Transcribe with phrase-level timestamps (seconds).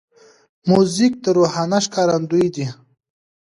[0.69, 2.65] موزیک د روحانه ښکارندوی دی.